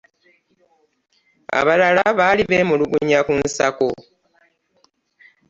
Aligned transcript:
Abalala 1.59 2.03
baali 2.17 2.41
beemulugunya 2.49 3.19
ku 3.27 3.33
nsako. 3.41 3.89